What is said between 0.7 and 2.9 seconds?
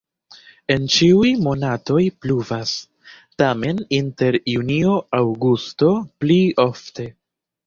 En ĉiuj monatoj pluvas,